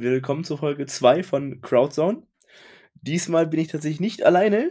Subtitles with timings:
[0.00, 2.22] Willkommen zur Folge 2 von Crowdzone.
[3.02, 4.70] Diesmal bin ich tatsächlich nicht alleine,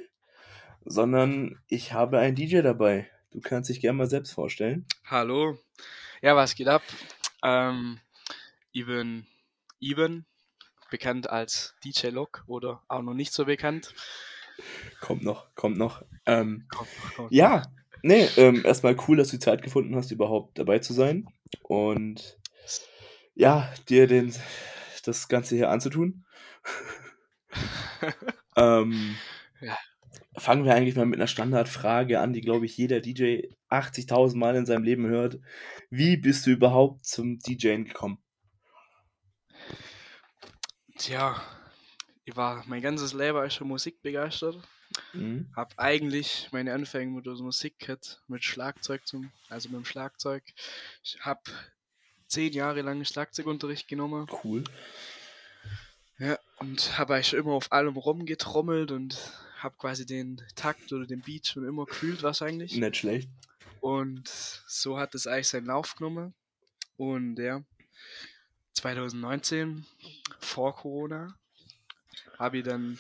[0.86, 3.10] sondern ich habe einen DJ dabei.
[3.32, 4.86] Du kannst dich gerne mal selbst vorstellen.
[5.04, 5.58] Hallo.
[6.22, 6.82] Ja, was geht ab?
[7.44, 8.00] Ähm,
[8.72, 9.28] ich bin
[9.82, 10.26] Ivan,
[10.92, 13.94] bekannt als DJ Lock oder auch noch nicht so bekannt.
[15.02, 16.04] Kommt noch, kommt noch.
[16.26, 17.32] Ähm, kommt, kommt.
[17.34, 17.64] Ja,
[18.02, 21.28] nee, ähm, erstmal cool, dass du Zeit gefunden hast, überhaupt dabei zu sein.
[21.64, 22.40] Und
[23.36, 24.34] ja, dir den,
[25.08, 26.26] das Ganze hier anzutun.
[28.56, 29.16] ähm,
[29.62, 29.78] ja.
[30.38, 34.56] Fangen wir eigentlich mal mit einer Standardfrage an, die, glaube ich, jeder DJ 80.000 Mal
[34.56, 35.40] in seinem Leben hört.
[35.90, 38.20] Wie bist du überhaupt zum DJing gekommen?
[40.98, 41.42] Tja,
[42.26, 44.58] ich war mein ganzes Leben schon Musik begeistert.
[45.14, 45.52] Mhm.
[45.56, 50.44] Hab eigentlich meine Anfänge mit der Musik gehabt, mit Schlagzeug zum, also mit dem Schlagzeug.
[51.04, 51.50] Ich hab
[52.28, 54.28] zehn Jahre lang Schlagzeugunterricht genommen.
[54.44, 54.64] Cool.
[56.20, 59.18] Ja, und habe eigentlich immer auf allem rumgetrommelt und
[59.60, 62.76] habe quasi den Takt oder den Beat schon immer gefühlt wahrscheinlich.
[62.76, 63.30] Nicht schlecht.
[63.82, 66.34] Und so hat es eigentlich seinen Lauf genommen.
[66.98, 67.64] Und ja,
[68.74, 69.86] 2019,
[70.40, 71.38] vor Corona,
[72.38, 72.98] habe ich dann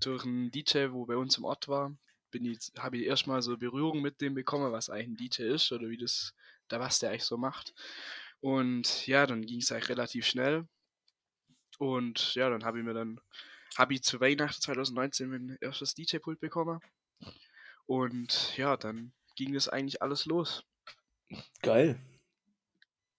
[0.00, 1.94] durch einen DJ, wo bei uns im Ort war,
[2.30, 5.72] bin ich, habe ich erstmal so Berührung mit dem bekommen, was eigentlich ein DJ ist
[5.72, 6.34] oder wie das,
[6.68, 7.74] da was der eigentlich so macht.
[8.40, 10.66] Und ja, dann ging es eigentlich relativ schnell.
[11.78, 13.20] Und ja, dann habe ich mir dann,
[13.76, 16.80] habe ich zu Weihnachten 2019 mein erstes DJ-Pult bekommen.
[17.86, 20.64] Und ja, dann ging das eigentlich alles los.
[21.62, 21.98] Geil.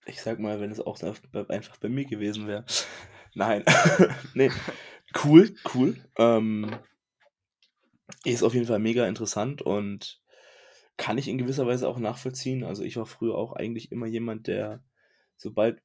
[0.06, 2.64] Ich sag mal, wenn es auch einfach bei mir gewesen wäre.
[3.34, 3.64] Nein.
[4.34, 4.50] nee.
[5.24, 5.96] Cool, cool.
[6.16, 6.78] Ähm,
[8.24, 10.20] ist auf jeden Fall mega interessant und
[10.96, 12.64] kann ich in gewisser Weise auch nachvollziehen.
[12.64, 14.82] Also ich war früher auch eigentlich immer jemand, der
[15.42, 15.82] sobald,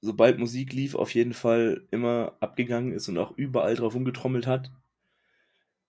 [0.00, 4.70] sobald Musik lief, auf jeden Fall immer abgegangen ist und auch überall drauf umgetrommelt hat.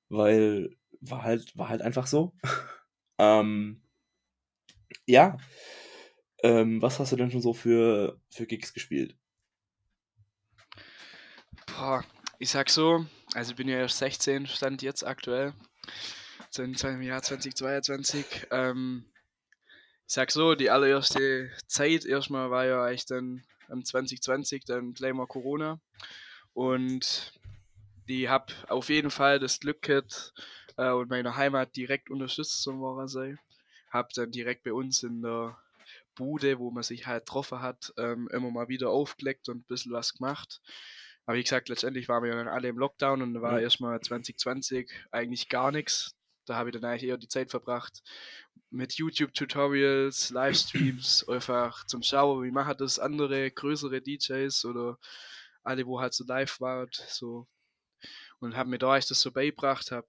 [0.09, 2.33] Weil war halt, war halt einfach so.
[3.17, 3.81] ähm,
[5.05, 5.37] ja.
[6.43, 9.17] Ähm, was hast du denn schon so für, für Gigs gespielt?
[11.67, 12.03] Boah,
[12.39, 15.53] ich sag so, also ich bin ja erst 16, stand jetzt aktuell,
[16.57, 18.47] im Jahr 2022.
[18.51, 19.05] Ähm,
[20.07, 25.13] ich sag so, die allererste Zeit erstmal war ja eigentlich dann am 2020 dann gleich
[25.13, 25.79] mal Corona.
[26.53, 27.33] Und
[28.07, 30.33] die hab auf jeden Fall das Glück gehabt
[30.77, 33.37] äh, und meine Heimat direkt unterstützt zum Wahrheit
[33.89, 35.57] Hab dann direkt bei uns in der
[36.15, 39.93] Bude, wo man sich halt getroffen hat, ähm, immer mal wieder aufgelegt und ein bisschen
[39.93, 40.61] was gemacht.
[41.25, 43.59] Aber wie gesagt, letztendlich waren wir ja dann alle im Lockdown und da war ja.
[43.59, 46.15] erstmal 2020 eigentlich gar nichts.
[46.45, 48.01] Da habe ich dann eigentlich eher die Zeit verbracht
[48.69, 54.97] mit YouTube-Tutorials, Livestreams, einfach zum Schauen, wie machen das andere größere DJs oder
[55.63, 57.47] alle, wo halt so live waren, so.
[58.39, 60.07] Und habe mir da echt das so beigebracht, habe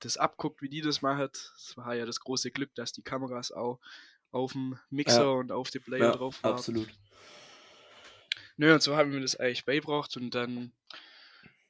[0.00, 1.28] das abguckt, wie die das machen.
[1.32, 3.78] Das war ja das große Glück, dass die Kameras auch
[4.32, 5.28] auf dem Mixer ja.
[5.28, 6.54] und auf dem Player ja, drauf waren.
[6.54, 6.88] Absolut.
[8.56, 10.72] Nö, und so haben wir das eigentlich beigebracht und dann,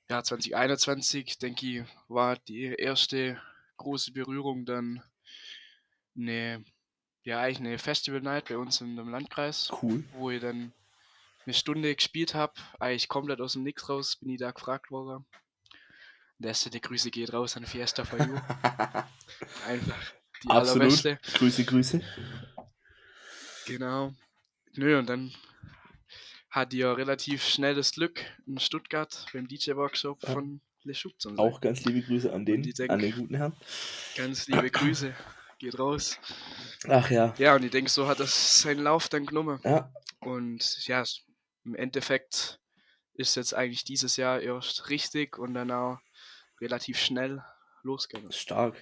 [0.09, 3.41] ja, 2021, denke ich, war die erste
[3.83, 5.03] große Berührung dann
[6.17, 6.65] eine,
[7.25, 9.71] ja, eigentlich eine Festival Night bei uns in dem Landkreis.
[9.83, 10.05] Cool.
[10.13, 10.73] Wo ich dann
[11.45, 15.27] eine Stunde gespielt habe, eigentlich komplett aus dem Nix raus, bin ich da gefragt worden.
[16.39, 18.35] Der erste, die Grüße geht raus an Fiesta for You.
[19.67, 20.13] Einfach
[20.43, 20.83] die Absolut.
[20.83, 21.19] allerbeste.
[21.35, 22.01] Grüße, Grüße.
[23.67, 24.13] Genau.
[24.75, 25.33] Nö, und dann
[26.51, 30.33] hat ihr relativ schnelles Glück in Stuttgart beim DJ-Workshop ja.
[30.33, 30.61] von
[31.19, 31.39] Sein.
[31.39, 33.53] Auch ganz liebe Grüße an den, denk, an den guten Herrn.
[34.17, 35.15] Ganz liebe Grüße
[35.59, 36.19] geht raus.
[36.89, 37.35] Ach ja.
[37.39, 39.61] Ja, und ich denke, so hat das seinen Lauf dann genommen.
[39.65, 39.93] Ja.
[40.21, 41.05] Und ja,
[41.65, 42.61] im Endeffekt
[43.15, 45.99] ist jetzt eigentlich dieses Jahr erst richtig und dann auch
[46.61, 47.43] relativ schnell
[47.83, 48.33] losgegangen.
[48.33, 48.77] Stark.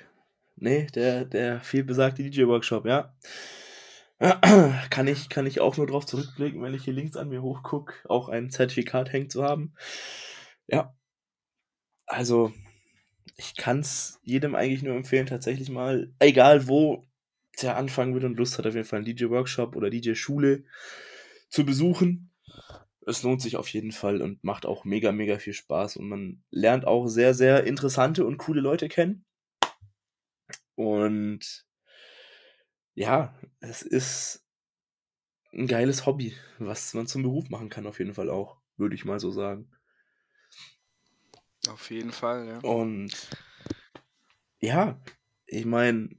[0.57, 3.15] Nee, der, der vielbesagte DJ-Workshop, ja.
[4.91, 7.95] kann ich, kann ich auch nur darauf zurückblicken, wenn ich hier links an mir hochgucke,
[8.09, 9.75] auch ein Zertifikat hängt zu haben.
[10.67, 10.95] Ja.
[12.11, 12.53] Also,
[13.37, 17.07] ich kann es jedem eigentlich nur empfehlen, tatsächlich mal, egal wo
[17.63, 20.65] der anfangen will und Lust hat, auf jeden Fall einen DJ-Workshop oder DJ-Schule
[21.51, 22.33] zu besuchen.
[23.07, 26.43] Es lohnt sich auf jeden Fall und macht auch mega, mega viel Spaß und man
[26.51, 29.25] lernt auch sehr, sehr interessante und coole Leute kennen.
[30.75, 31.65] Und
[32.97, 34.45] ja, es ist
[35.53, 39.05] ein geiles Hobby, was man zum Beruf machen kann, auf jeden Fall auch, würde ich
[39.05, 39.71] mal so sagen.
[41.69, 42.59] Auf jeden Fall, ja.
[42.59, 43.29] Und
[44.61, 45.01] ja,
[45.47, 46.11] ich meine,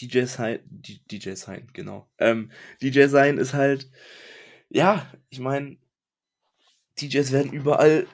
[0.00, 2.10] DJ sein, DJ sein, genau.
[2.18, 2.50] Ähm,
[2.80, 3.90] DJ sein ist halt,
[4.68, 5.78] ja, ich meine,
[7.00, 8.06] DJs werden überall,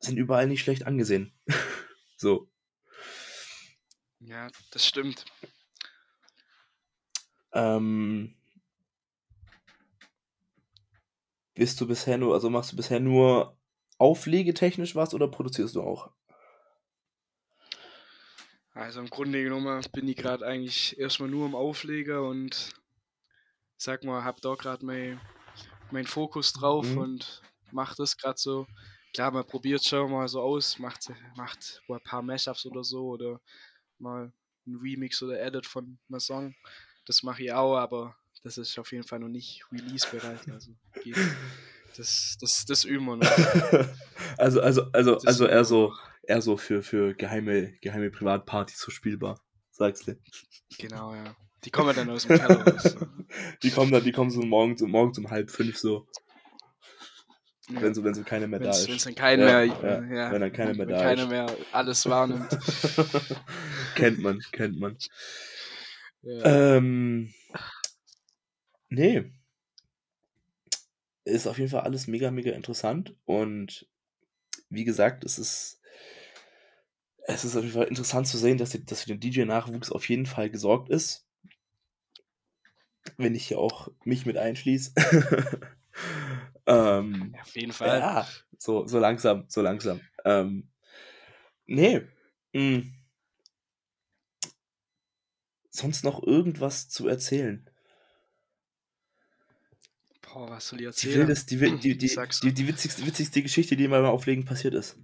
[0.00, 1.32] sind überall nicht schlecht angesehen.
[2.16, 2.48] so.
[4.20, 5.24] Ja, das stimmt.
[7.52, 8.34] Ähm,
[11.54, 13.56] bist du bisher nur, also machst du bisher nur
[13.98, 16.10] auflegetechnisch was oder produzierst du auch?
[18.74, 22.74] Also im Grunde genommen bin ich gerade eigentlich erstmal nur im Aufleger und
[23.76, 25.20] sag mal, hab da gerade mein,
[25.90, 26.96] mein Fokus drauf Mhm.
[26.96, 28.66] und mach das gerade so.
[29.14, 33.40] Klar, man probiert schon mal so aus, macht, macht ein paar Mashups oder so oder
[33.98, 34.32] mal
[34.66, 36.56] ein Remix oder Edit von einem Song.
[37.06, 40.48] Das mache ich auch, aber das ist auf jeden Fall noch nicht release-bereit.
[40.50, 41.20] Also geht.
[41.96, 43.26] Das, das, das üben wir noch.
[44.38, 45.94] also, also, also, Das also eher so,
[46.24, 50.16] eher so für, für geheime, geheime Privatpartys so spielbar, sagst du.
[50.78, 51.36] Genau, ja.
[51.64, 52.96] Die kommen dann aus dem Keller raus.
[53.62, 56.06] Die kommen dann, die kommen so morgens, morgens um halb fünf so,
[57.70, 57.80] Ja.
[57.80, 58.88] wenn so, wenn so keiner mehr da Wenn's, ist.
[58.88, 61.28] wenn's dann keiner Ja, mehr, ja, ja, wenn dann keiner mehr da keiner ist.
[61.30, 62.48] mehr alles wahrnimmt.
[63.94, 64.98] kennt man, kennt man.
[66.22, 66.76] Ja.
[66.76, 67.32] Ähm,
[68.90, 69.32] nee.
[71.24, 73.88] Ist auf jeden Fall alles mega, mega interessant und
[74.68, 75.80] wie gesagt, es ist,
[77.26, 80.08] es ist auf jeden Fall interessant zu sehen, dass, die, dass für den DJ-Nachwuchs auf
[80.08, 81.26] jeden Fall gesorgt ist.
[83.16, 84.92] Wenn ich hier auch mich mit einschließe.
[86.66, 87.98] ähm, auf jeden Fall.
[87.98, 88.28] ja,
[88.58, 90.00] so, so langsam, so langsam.
[90.24, 90.70] Ähm,
[91.66, 92.02] nee.
[92.52, 92.80] mm.
[95.70, 97.68] Sonst noch irgendwas zu erzählen?
[100.34, 101.18] Boah, was soll ich Die, erzählen?
[101.20, 104.44] wildest, die, wi- die, die, Sag's die, die witzigste, witzigste Geschichte, die mir beim Auflegen
[104.44, 104.96] passiert ist.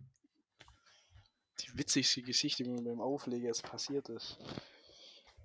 [1.60, 4.38] Die witzigste Geschichte, die mir beim Aufleger jetzt passiert ist.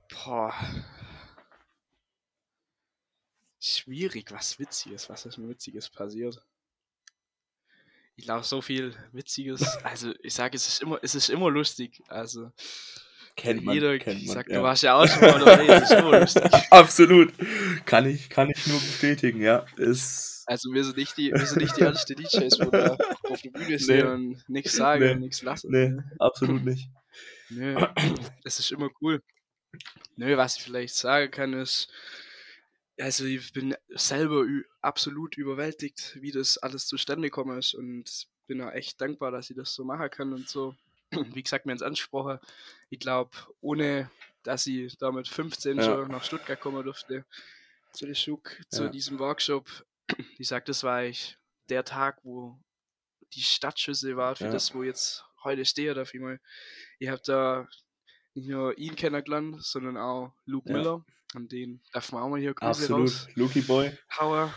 [0.09, 0.53] Boah.
[3.59, 6.41] Schwierig, was Witziges, was ist mir Witziges passiert.
[8.15, 9.61] Ich glaube, so viel Witziges.
[9.83, 12.01] Also, ich sage, es ist immer, es ist immer lustig.
[12.07, 12.51] Also,
[13.35, 14.35] Kennt man, jeder, kennt ich man.
[14.35, 14.57] sag, ja.
[14.57, 16.43] du warst ja auch schon mal dabei, es ist immer lustig.
[16.71, 17.33] Absolut.
[17.85, 19.65] Kann ich, kann ich nur bestätigen, ja.
[19.77, 20.43] Ist.
[20.47, 23.49] Also, wir sind nicht die, wir sind nicht die ersten DJs, wo da auf der
[23.49, 25.11] Bühne stehen und nichts sagen Nee.
[25.13, 25.71] und nichts lassen.
[25.71, 26.89] Nee, absolut nicht.
[27.49, 27.75] Nö,
[28.43, 29.21] es ist immer cool.
[30.15, 31.89] Nö, was ich vielleicht sagen kann, ist,
[32.99, 34.45] also ich bin selber
[34.81, 39.55] absolut überwältigt, wie das alles zustande gekommen ist und bin auch echt dankbar, dass ich
[39.55, 40.75] das so machen kann und so.
[41.33, 42.39] Wie gesagt, mir ins Ansprache.
[42.89, 43.31] Ich glaube,
[43.61, 44.09] ohne
[44.43, 45.83] dass ich da mit 15 Ja.
[45.83, 47.25] schon nach Stuttgart kommen durfte,
[47.95, 48.89] zu der Schuck, zu Ja.
[48.89, 49.85] diesem Workshop.
[50.37, 51.37] Ich sag, das war ich
[51.69, 52.59] der Tag, wo
[53.33, 54.51] die Startschüsse war für Ja.
[54.51, 56.39] das, wo jetzt heute stehe, darf ich mal.
[56.99, 57.67] Ihr habt da
[58.33, 60.77] nicht nur ihn kennengelernt, sondern auch Luke Ja.
[60.77, 61.05] Miller.
[61.33, 63.01] An den darf man auch mal hier Grüße Absolut.
[63.11, 63.27] raus.
[63.35, 63.97] Lucky Boy.
[64.17, 64.55] Hauer.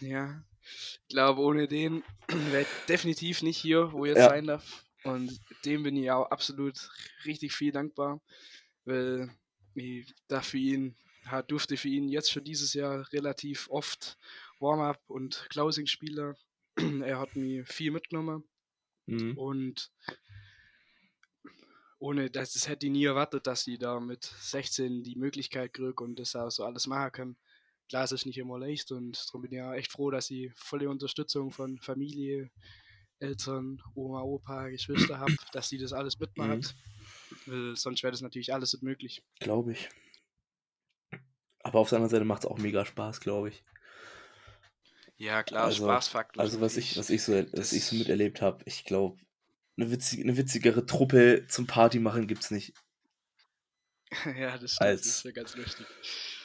[0.00, 0.44] Ja.
[0.62, 4.28] Ich glaube, ohne den wäre ich definitiv nicht hier, wo ich jetzt Ja.
[4.28, 4.84] sein darf.
[5.04, 6.76] Und dem bin ich auch absolut
[7.24, 8.20] richtig viel dankbar,
[8.84, 9.30] weil
[9.74, 10.96] ich da für ihn,
[11.48, 14.16] durfte für ihn jetzt schon dieses Jahr relativ oft
[14.60, 16.34] Warm-up und Closing spielen.
[17.02, 18.44] er hat mir viel mitgenommen
[19.10, 19.38] Mhm.
[19.38, 19.90] und
[21.98, 26.00] ohne das, das hätte ich nie erwartet, dass sie da mit 16 die Möglichkeit kriegt
[26.00, 27.36] und das auch so alles machen kann.
[27.88, 30.52] Klar, es ist nicht immer leicht und darum bin ich ja echt froh, dass ich
[30.54, 32.50] volle Unterstützung von Familie,
[33.18, 36.76] Eltern, Oma, Opa, Geschwister habe, dass sie das alles mitmacht.
[37.46, 39.22] Weil sonst wäre das natürlich alles nicht möglich.
[39.40, 39.88] Glaube ich.
[41.68, 43.62] Aber auf der anderen Seite macht es auch mega Spaß, glaube ich.
[45.16, 46.42] Ja, klar, Also- Spaßfaktor.
[46.42, 49.18] Also was ich, was ich so, was ich so miterlebt habe, ich glaube,
[49.76, 52.72] eine, witzig, eine witzigere Truppe zum Party machen gibt's nicht.
[54.38, 55.86] ja, das stimmt, als- das ist ja ganz lustig.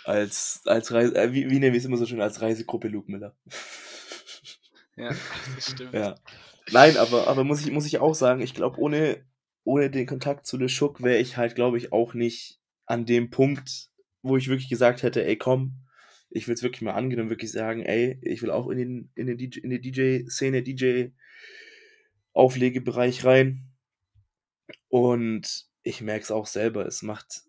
[0.05, 3.11] Als, als Reise, äh, wie, wie nennen wir es immer so schön, als Reisegruppe Luke
[3.11, 3.35] Miller.
[4.95, 5.09] Ja,
[5.55, 5.91] das stimmt.
[5.93, 6.13] ja.
[6.71, 9.25] Nein, aber, aber muss ich, muss ich auch sagen, ich glaube, ohne,
[9.63, 13.31] ohne den Kontakt zu Le Schuck wäre ich halt, glaube ich, auch nicht an dem
[13.31, 13.89] Punkt,
[14.23, 15.83] wo ich wirklich gesagt hätte, ey, komm,
[16.29, 19.11] ich will es wirklich mal angehen und wirklich sagen, ey, ich will auch in den,
[19.13, 23.67] in den DJ, in die DJ-Szene, DJ-Auflegebereich rein.
[24.87, 27.43] Und ich merke es auch selber, es macht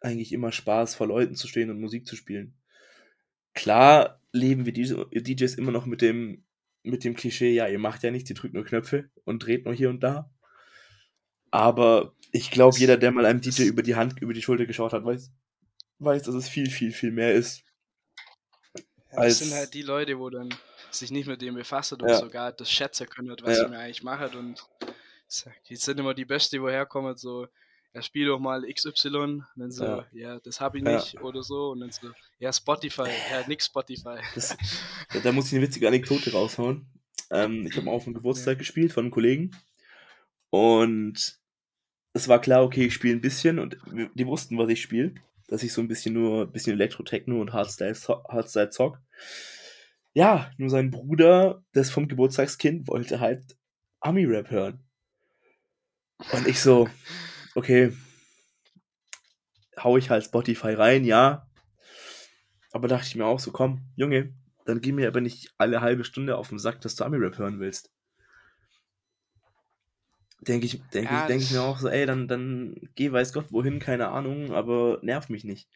[0.00, 2.54] eigentlich immer Spaß, vor Leuten zu stehen und Musik zu spielen.
[3.54, 6.44] Klar leben wir diese DJs immer noch mit dem,
[6.84, 9.74] mit dem Klischee, ja, ihr macht ja nichts, ihr drückt nur Knöpfe und dreht nur
[9.74, 10.30] hier und da.
[11.50, 14.92] Aber ich glaube, jeder, der mal einem DJ über die Hand, über die Schulter geschaut
[14.92, 15.32] hat, weiß,
[15.98, 17.64] weiß, dass es viel, viel, viel mehr ist.
[19.12, 20.48] Ja, das sind halt die Leute, wo dann
[20.90, 22.18] sich nicht mit dem befassen und Ja.
[22.18, 23.64] sogar das schätzen können, was Ja.
[23.64, 24.34] sie mir eigentlich machen.
[24.34, 24.62] Und
[25.68, 27.16] die sind immer die Beste, woher kommen.
[27.16, 27.46] So,
[27.94, 29.42] ja, spiel doch mal XY.
[29.42, 30.40] Und dann so, ja, Ja.
[30.40, 30.90] das habe ich Ja.
[30.92, 31.70] nicht oder so.
[31.70, 34.18] Und dann so, ja, Spotify, ja, nix Spotify.
[34.34, 34.56] Das,
[35.22, 36.86] da, muss ich eine witzige Anekdote raushauen.
[37.30, 39.50] Ähm, ich habe mal auf dem Geburtstag gespielt von einem Kollegen.
[40.50, 41.38] Und
[42.14, 43.76] es war klar, okay, ich spiele ein bisschen und
[44.14, 45.14] die wussten, was ich spiele.
[45.48, 47.94] Dass ich so ein bisschen nur ein bisschen Elektro-Techno und Hardstyle,
[48.28, 49.00] Hardstyle zock.
[50.12, 53.56] Ja, nur sein Bruder, das vom Geburtstagskind, wollte halt
[54.00, 54.84] Ami-Rap hören.
[56.32, 56.88] Und ich so,
[57.54, 57.92] okay,
[59.78, 61.48] hau ich halt Spotify rein, ja.
[62.72, 64.34] Aber dachte ich mir auch so, komm, Junge,
[64.66, 67.60] dann geh mir aber nicht alle halbe Stunde auf den Sack, dass du Ami-Rap hören
[67.60, 67.90] willst.
[70.40, 73.32] Denke ich, denke Ja, ich, denke ich mir auch so, ey, dann, dann geh weiß
[73.32, 75.68] Gott wohin, keine Ahnung, aber nerv mich nicht.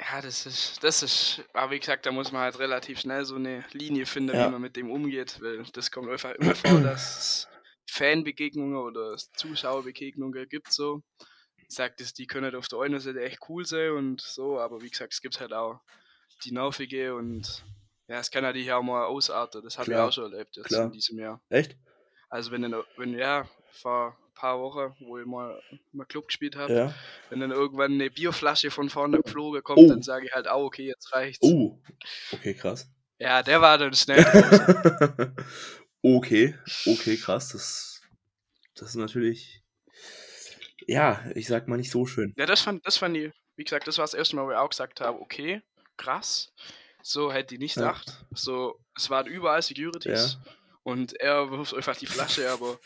[0.00, 3.36] Ja, das ist, das ist, aber wie gesagt, da muss man halt relativ schnell so
[3.36, 4.38] eine Linie finden, Ja.
[4.40, 7.48] wie man mit dem umgeht, weil das kommt einfach immer vor, dass es
[7.90, 11.02] Fanbegegnungen oder Zuschauerbegegnungen gibt so.
[11.68, 14.58] Ich sag, das, die können halt auf der einen Seite echt cool sein und so,
[14.60, 15.80] aber wie gesagt, es gibt halt auch
[16.44, 17.64] die nervige und
[18.12, 20.66] ja, es kann natürlich auch mal ausarten, das habe ich Klar, auch schon erlebt jetzt
[20.68, 20.84] klar.
[20.84, 21.40] in diesem Jahr.
[21.48, 21.76] Echt?
[22.28, 25.58] Also wenn dann, wenn ja, vor ein paar Wochen, wo ich mal,
[25.92, 26.94] mal Club gespielt habe, Ja.
[27.30, 29.88] wenn dann irgendwann eine Bierflasche von vorne geflogen kommt, Oh.
[29.88, 31.38] dann sage ich halt auch, okay, jetzt reicht's.
[31.42, 31.78] Oh.
[32.32, 32.86] Okay, krass.
[33.18, 34.24] Ja, der war dann schnell
[36.02, 36.54] okay,
[36.86, 37.50] okay, krass.
[37.50, 38.02] Das,
[38.74, 39.62] das ist natürlich,
[40.86, 42.34] ja, ich sag mal nicht so schön.
[42.36, 44.56] ja, das fand, das fand ich, wie gesagt, das war das erste Mal, wo ich
[44.56, 45.62] auch gesagt habe, okay,
[45.96, 46.52] krass.
[47.02, 47.92] So hätte ich nicht Ja.
[47.92, 48.24] gedacht.
[48.34, 50.38] So, es waren überall Securities
[50.82, 52.78] und er wirft einfach die Flasche, aber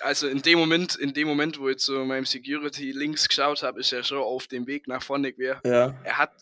[0.00, 3.80] also in dem Moment, in dem Moment, wo ich zu meinem Security links geschaut habe,
[3.80, 5.60] ist er schon auf dem Weg nach vorne gewesen.
[5.64, 5.98] Ja.
[6.04, 6.32] Er hat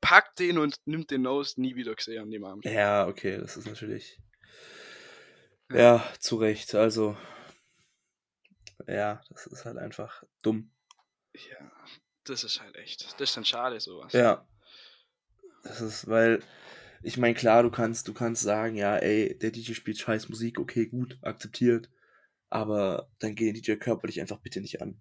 [0.00, 2.64] packt den und nimmt den Nose nie wieder gesehen an dem Abend.
[2.64, 4.18] Ja, okay, das ist natürlich.
[5.70, 5.76] Ja.
[5.78, 6.74] Ja, zu Recht.
[6.74, 7.16] Also,
[8.86, 10.70] ja, das ist halt einfach dumm.
[11.34, 11.70] Ja,
[12.24, 13.12] das ist halt echt.
[13.20, 14.12] Das ist dann schade, sowas.
[14.12, 14.46] Ja.
[15.62, 16.42] Das ist, weil,
[17.02, 20.58] ich meine, klar, du kannst, du kannst sagen, ja, ey, der DJ spielt scheiß Musik,
[20.60, 21.90] okay, gut, akzeptiert.
[22.50, 25.00] Aber dann geh den DJ körperlich einfach bitte nicht an.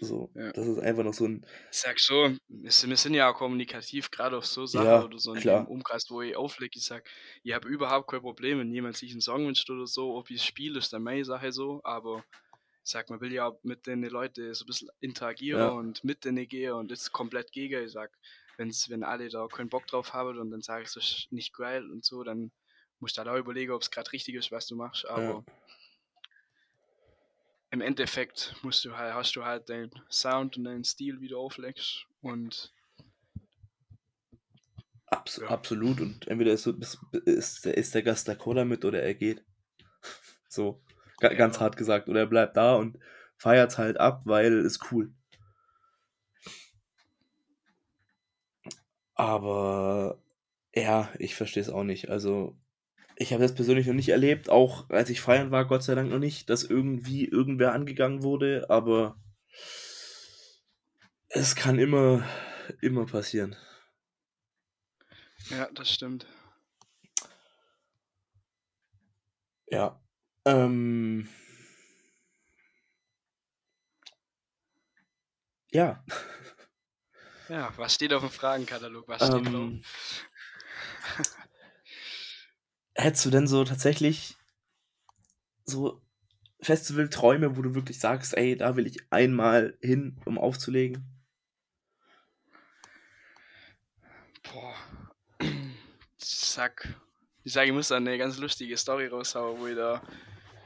[0.00, 0.52] So, Ja.
[0.52, 4.36] das ist einfach noch so ein, Ich sag so, wir sind, ja auch kommunikativ, gerade
[4.36, 6.78] auf so Sachen Ja, oder so dem Umkreis, wo ich auflege.
[6.78, 7.08] Ich sag,
[7.42, 10.36] ich habe überhaupt kein Problem, wenn jemand sich einen Song wünscht oder so, ob ich
[10.36, 12.24] es spiele, ist dann meine Sache so, aber
[12.84, 15.78] ich sag, man will ja mit den Leuten so ein bisschen interagieren Ja.
[15.78, 17.84] und mit denen gehen und das komplett gegen.
[17.84, 18.12] Ich sag,
[18.56, 21.90] wenn's, wenn alle da keinen Bock drauf haben und dann sage ich, ist nicht geil
[21.90, 22.52] und so, dann
[23.00, 25.44] musst du halt auch überlegen, ob es gerade richtig ist, was du machst, aber
[27.70, 32.06] im Endeffekt musst du halt, hast du halt deinen Sound und deinen Stil wieder auflegst
[32.20, 32.72] und
[35.06, 35.48] abs Ja.
[35.48, 36.00] absolut.
[36.00, 39.44] Und entweder ist, ist, ist, der- ist der Gast d'accord damit oder er geht.
[40.48, 40.82] So,
[41.18, 41.62] ga, ganz Ja.
[41.62, 42.08] hart gesagt.
[42.10, 42.98] Oder er bleibt da und
[43.38, 45.14] feiert's halt ab, weil ist cool.
[49.22, 50.20] Aber
[50.74, 52.10] ja, ich verstehe es auch nicht.
[52.10, 52.56] Also,
[53.14, 56.10] ich habe das persönlich noch nicht erlebt, auch als ich feiern war, Gott sei Dank
[56.10, 59.14] noch nicht, dass irgendwie irgendwer angegangen wurde, aber
[61.28, 62.24] es kann immer,
[62.80, 63.54] immer passieren.
[65.50, 66.26] ja, das stimmt.
[69.70, 70.02] Ja.
[70.46, 71.28] Ähm.
[75.70, 76.04] Ja.
[77.52, 79.06] Ja, was steht auf dem Fragenkatalog?
[79.08, 79.54] Was steht drauf?
[79.54, 79.84] Ähm,
[82.94, 84.36] hättest du denn so tatsächlich
[85.66, 86.00] so
[86.62, 91.04] Festivalträume, wo du wirklich sagst, ey, da will ich einmal hin, um aufzulegen?
[94.50, 94.74] Boah.
[96.24, 96.88] Ich sag,
[97.42, 100.00] ich sag, ich muss da eine ganz lustige Story raushauen, wo ich da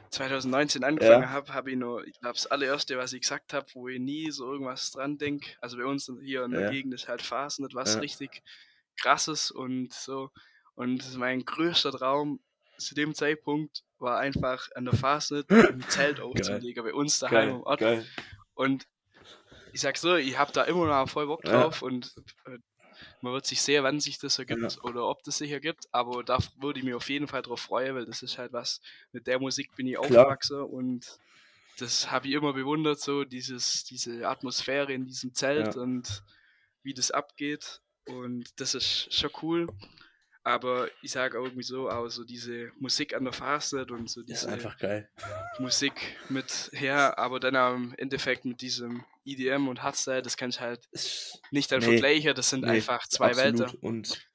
[0.09, 1.29] 2019 angefangen Ja.
[1.29, 4.31] habe, habe ich nur, ich glaube, das allererste, was ich gesagt habe, wo ich nie
[4.31, 5.55] so irgendwas dran denke.
[5.61, 6.69] Also bei uns hier in der Ja.
[6.69, 7.99] Gegend ist halt Phasen was Ja.
[7.99, 8.41] richtig
[8.99, 10.29] krasses und so.
[10.75, 12.39] Und mein größter Traum
[12.77, 16.19] zu dem Zeitpunkt war einfach an der Fastnet ein Zelt
[16.63, 17.79] aufzulegen, bei uns daheim im Ort.
[17.79, 18.05] geil.
[18.53, 18.87] Und
[19.73, 21.51] ich sag so, ich habe da immer noch voll Bock Ja.
[21.53, 22.13] drauf und
[22.45, 22.57] äh,
[23.21, 24.81] man wird sich sehen, wann sich das ergibt Ja.
[24.83, 27.95] oder ob das sich ergibt, aber da würde ich mich auf jeden Fall drauf freuen,
[27.95, 31.17] weil das ist halt was, mit der Musik bin ich aufgewachsen und
[31.79, 35.81] das habe ich immer bewundert, so dieses, diese Atmosphäre in diesem Zelt Ja.
[35.81, 36.23] und
[36.83, 39.67] wie das abgeht und das ist schon cool.
[40.43, 44.23] Aber ich sage auch irgendwie so, auch so diese Musik an der Fastnet und so
[44.23, 45.09] diese einfach geil.
[45.59, 50.59] Musik mit her, aber dann am Endeffekt mit diesem EDM und Hardstyle, das kann ich
[50.59, 50.87] halt
[51.51, 53.59] nicht dann Nee, vergleichen, das sind nee, einfach zwei absolut.
[53.59, 53.77] Welten.
[53.81, 54.29] Und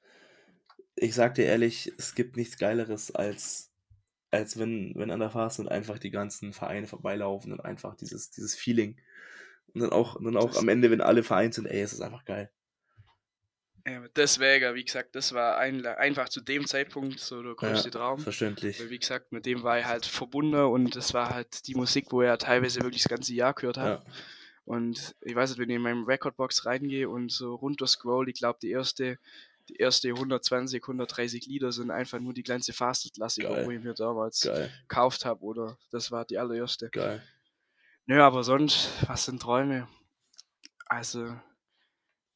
[0.95, 3.69] ich sag dir ehrlich, es gibt nichts Geileres als
[4.31, 8.55] als wenn, wenn an der Fahrt einfach die ganzen Vereine vorbeilaufen und einfach dieses, dieses
[8.55, 8.99] Feeling.
[9.75, 12.01] Und dann auch, dann auch Das- am Ende, wenn alle vereint sind, ey, es ist
[12.01, 12.51] einfach geil.
[13.85, 18.19] Ja, deswegen, wie gesagt, das war ein, einfach zu dem Zeitpunkt so der größte Traum.
[18.19, 18.79] Verständlich.
[18.79, 22.07] Weil, wie gesagt, mit dem war ich halt verbunden und das war halt die Musik,
[22.11, 24.03] wo ja teilweise wirklich das ganze Jahr gehört habe.
[24.05, 24.13] Ja,
[24.65, 28.35] Und ich weiß nicht, wenn ich in meinem Recordbox reingehe und so runter scroll, ich
[28.35, 29.19] glaube, die erste,
[29.69, 33.65] die erste 120, 130 Lieder sind einfach nur die ganze Fastest-Klassiker, Geil.
[33.65, 36.89] wo ich mir damals geil, gekauft habe, oder das war die allererste.
[36.89, 37.21] geil.
[38.05, 39.87] Nö, aber sonst, was sind Träume?
[40.85, 41.35] Also,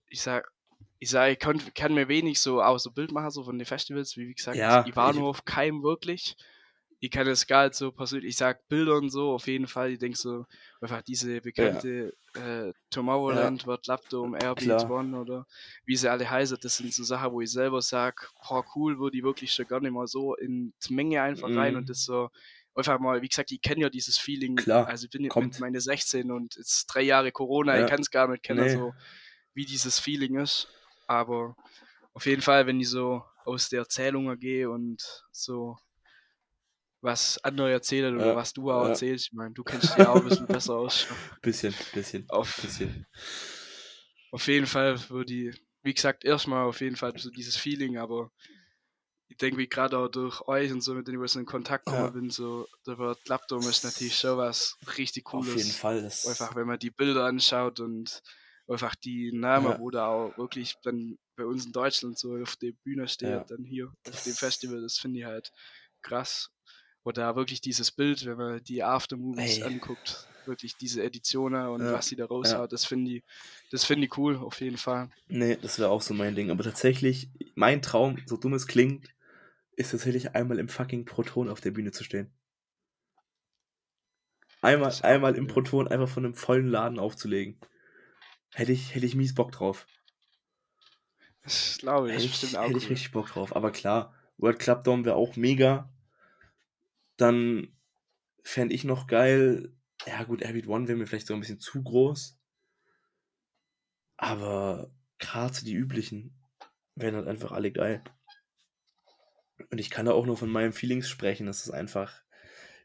[0.08, 0.52] ich sag,
[1.00, 4.16] ich sag, ich kann, kann mir wenig so außer Bild machen, so von den Festivals,
[4.18, 6.36] wie, wie gesagt, Ja, ich war nur auf keinem wirklich.
[7.00, 9.92] Ich kann es gar nicht so persönlich, ich sag Bilder und so, auf jeden Fall,
[9.92, 10.46] ich denke so,
[10.82, 14.92] einfach diese bekannte äh, Tomorrowland, World Lapdome, Airbeat Klar.
[14.92, 15.46] One oder
[15.86, 19.18] wie sie alle heißen, das sind so Sachen, wo ich selber sag, boah, cool, würde
[19.18, 21.80] ich wirklich schon gerne mal so in die Menge einfach rein Mhm.
[21.82, 22.30] und das so
[22.74, 25.54] einfach mal, wie gesagt, ich kenne ja dieses Feeling, Klar, also ich bin jetzt kommt.
[25.54, 27.84] mit meine 16 und jetzt drei Jahre Corona, Ja.
[27.84, 28.74] ich kann es gar nicht kennen, Nee.
[28.74, 28.94] so
[29.54, 30.68] wie dieses Feeling ist,
[31.08, 31.56] aber
[32.14, 35.78] auf jeden Fall, wenn ich so aus der Erzählung gehe und so
[37.08, 38.90] was andere erzählen oder Ja, was du auch ja.
[38.90, 41.08] erzählst, ich meine, du kennst dich ja auch ein bisschen besser aus.
[41.42, 43.06] Bisschen, bisschen, Auf, bisschen.
[44.32, 48.32] auf jeden Fall würde ich, wie gesagt, erstmal auf jeden Fall so dieses Feeling, aber
[49.30, 51.86] ich denke, wie gerade auch durch euch und so, mit denen ich so in Kontakt
[51.86, 52.22] gekommen Ja.
[52.22, 55.50] bin, so, der World Lapdome ist natürlich schon was richtig Cooles.
[55.50, 56.02] Auf jeden Fall.
[56.02, 58.22] Das, Einfach, wenn man die Bilder anschaut und
[58.68, 59.80] einfach die Namen, Ja.
[59.80, 63.44] wo da auch wirklich dann bei uns in Deutschland so auf der Bühne steht, Ja.
[63.48, 65.52] dann hier auf dem Festival, das finde ich halt
[66.02, 66.50] krass.
[67.08, 72.08] Oder wirklich dieses Bild, wenn man die Aftermovies anguckt, wirklich diese Editionen und Ja, was
[72.08, 73.24] sie da raushaut, das finde ich,
[73.72, 75.10] das finde ich cool, auf jeden Fall.
[75.30, 76.52] Nee, das wäre auch so mein Ding.
[76.52, 79.16] Aber tatsächlich, mein Traum, so dumm es klingt,
[79.78, 82.30] ist tatsächlich einmal im fucking Proton auf der Bühne zu stehen.
[84.62, 85.48] Einmal, einmal im.
[85.48, 87.58] Proton einfach von einem vollen Laden aufzulegen.
[88.54, 89.88] Hätte ich, hätte ich mies Bock drauf.
[91.42, 92.90] Das glaube ich, Hätte ich, bestimmt auch hätte ich cool.
[92.90, 93.56] richtig Bock drauf.
[93.56, 95.90] Aber klar, World Club Dome wäre auch mega.
[97.18, 97.76] Dann
[98.44, 99.74] fände ich noch geil.
[100.06, 102.38] Ja, gut, Airbeat One wäre mir vielleicht so ein bisschen zu groß.
[104.18, 106.34] Aber gerade die üblichen
[106.96, 108.04] wären halt einfach alle geil.
[109.72, 111.48] Und ich kann da auch nur von meinen Feelings sprechen.
[111.48, 112.22] Das ist einfach,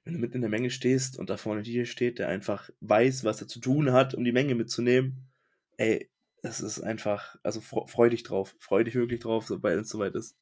[0.04, 3.24] wenn du mitten in der Menge stehst und da vorne DJ steht, der einfach weiß,
[3.24, 5.28] was er zu tun hat, um die Menge mitzunehmen.
[5.76, 6.10] Ey,
[6.42, 8.56] das ist einfach, also fre- freu dich drauf.
[8.58, 10.36] Freu dich wirklich drauf, sobald es soweit ist.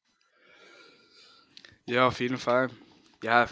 [1.85, 2.69] Ja, auf jeden Fall.
[3.23, 3.47] Ja,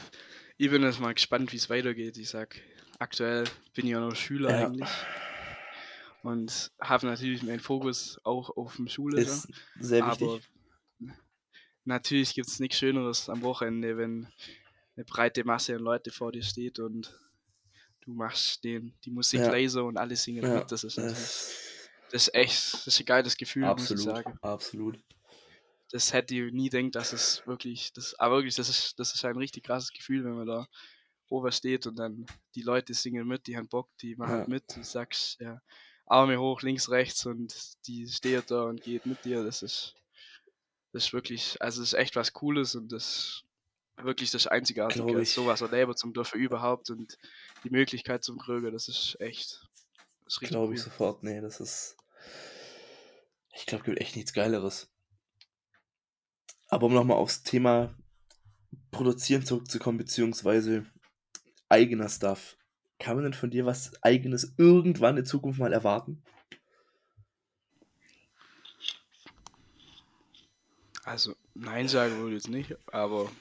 [0.59, 2.17] ich bin jetzt mal gespannt, wie es weitergeht.
[2.17, 2.59] Ich sag,
[2.99, 4.67] aktuell bin ich ja noch Schüler Ja.
[4.67, 4.89] eigentlich.
[6.21, 9.21] Und habe natürlich meinen Fokus auch auf dem Schule.
[9.21, 9.47] Ist
[9.79, 10.27] sehr wichtig.
[10.27, 10.39] Aber
[11.85, 14.27] natürlich gibt es nichts Schöneres am Wochenende, wenn
[14.97, 17.17] eine breite Masse an Leute vor dir steht und
[18.01, 19.49] du machst den, die Musik Ja.
[19.51, 20.71] leiser und alle singen Ja, mit.
[20.71, 21.53] Das ist, das-
[22.11, 24.37] ist echt, das ist ein geiles Gefühl, muss ich absolut, sagen.
[24.41, 24.99] absolut.
[25.91, 29.25] Das hätte ich nie gedacht, dass es wirklich, das, aber wirklich, das ist, das ist
[29.25, 30.67] ein richtig krasses Gefühl, wenn man da
[31.29, 32.25] oben steht und dann
[32.55, 34.47] die Leute singen mit, die haben Bock, die machen Ja.
[34.47, 35.61] mit, du sagst, ja,
[36.05, 37.55] Arme hoch, links, rechts und
[37.87, 39.95] die steht da und geht mit dir, das ist,
[40.93, 43.43] das ist wirklich, also das ist echt was Cooles und das
[43.97, 47.17] wirklich das Einzigartige, sowas erleben zum dürfen überhaupt und
[47.63, 49.61] die Möglichkeit zum Kröger, das ist echt,
[50.25, 50.75] das ist richtig Glaube cool.
[50.75, 51.23] ich sofort.
[51.23, 51.95] Nee, das ist.
[53.53, 54.89] Ich glaube, gibt echt nichts Geileres.
[56.69, 57.95] Aber um nochmal aufs Thema
[58.91, 60.85] Produzieren zurückzukommen, beziehungsweise
[61.67, 62.57] eigener Stuff.
[62.99, 66.23] Kann man denn von dir was Eigenes irgendwann in Zukunft mal erwarten?
[71.03, 73.31] Also, nein sagen würde ich jetzt nicht, aber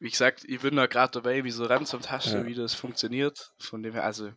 [0.00, 2.46] wie gesagt, ich bin da gerade dabei, wie so Ransom-Tasche, Ja.
[2.46, 3.52] wie das funktioniert.
[3.58, 4.32] Von dem her, also,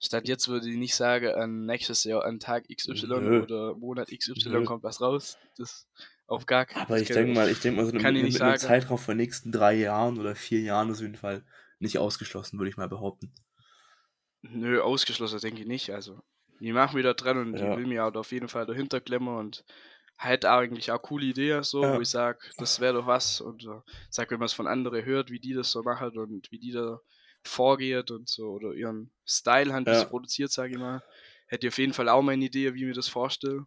[0.00, 3.42] statt jetzt würde ich nicht sagen, an nächstes Jahr, an Tag XY Nö.
[3.42, 4.64] oder Monat XY Nö.
[4.64, 5.38] kommt was raus.
[5.56, 5.86] Das
[6.28, 8.56] auf gar keinen Aber ich denke mal, ich denke mal, so ich mit, einem.
[8.56, 11.44] Zeitraum von nächsten drei Jahren oder vier Jahren ist auf jeden Fall
[11.78, 13.32] nicht ausgeschlossen, würde ich mal behaupten.
[14.42, 15.90] Nö, ausgeschlossen denke ich nicht.
[15.90, 16.20] Also,
[16.60, 17.60] ich mache mich da dran und Ja.
[17.60, 19.64] ich will mir auch auf jeden Fall dahinter klemmen und
[20.18, 21.92] halt eigentlich auch coole Idee, so, Ja.
[21.92, 23.40] wo ich sage, das wäre doch was.
[23.40, 26.50] Und äh, sag, wenn man es von anderen hört, wie die das so machen und
[26.50, 27.00] wie die da
[27.44, 30.06] vorgeht und so, oder ihren Style wie Ja.
[30.06, 31.02] produziert, sage ich mal,
[31.46, 33.64] hätte ich auf jeden Fall auch mal eine Idee, wie ich mir das vorstelle.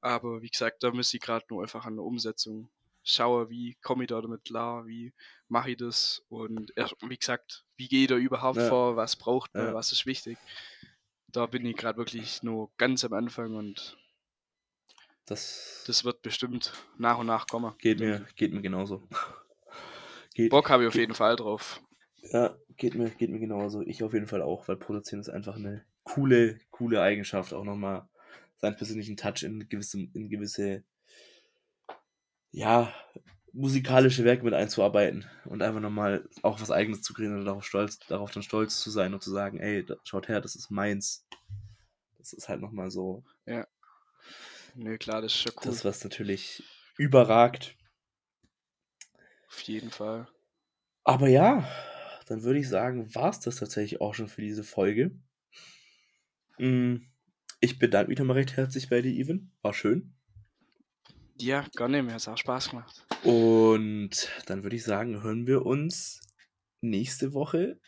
[0.00, 2.70] Aber wie gesagt, da müsste ich gerade nur einfach an der Umsetzung
[3.02, 5.12] schauen, wie komme ich da damit klar, wie
[5.48, 8.68] mache ich das und wie gesagt, wie gehe ich da überhaupt Ja.
[8.68, 9.74] vor, was braucht man, Ja.
[9.74, 10.38] was ist wichtig.
[11.28, 13.98] Da bin ich gerade wirklich nur ganz am Anfang und
[15.26, 17.74] Das, das wird bestimmt nach und nach kommen.
[17.78, 19.08] geht, mir, geht mir genauso.
[20.34, 21.80] geht, Bock habe ich auf geht, jeden Fall drauf.
[22.32, 23.82] ja, geht mir, geht mir genauso.
[23.82, 28.08] Ich auf jeden Fall auch, weil produzieren ist einfach eine coole, coole Eigenschaft, auch nochmal
[28.60, 30.84] seinen persönlichen Touch in gewisse, in gewisse,
[32.52, 32.92] ja,
[33.52, 37.98] musikalische Werke mit einzuarbeiten und einfach nochmal auch was Eigenes zu kreieren und darauf stolz,
[38.08, 41.26] darauf dann stolz zu sein und zu sagen, ey, da, schaut her, das ist meins.
[42.18, 43.66] Das ist halt nochmal so Ja.
[44.74, 45.62] Nee, klar, das ist schon cool.
[45.72, 46.62] das, was natürlich
[46.96, 47.76] überragt.
[49.48, 50.28] Auf jeden Fall.
[51.02, 51.68] Aber ja,
[52.26, 55.18] dann würde ich sagen, war es das tatsächlich auch schon für diese Folge.
[56.58, 56.96] Mm,
[57.62, 59.52] Ich bedanke mich nochmal recht herzlich bei dir, Even.
[59.60, 60.14] War schön.
[61.38, 62.16] Ja, gar nicht mehr.
[62.16, 63.06] Es hat auch Spaß gemacht.
[63.22, 66.20] Und dann würde ich sagen, hören wir uns
[66.80, 67.78] nächste Woche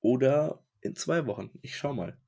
[0.00, 1.50] oder in zwei Wochen.
[1.60, 2.18] Ich schau mal.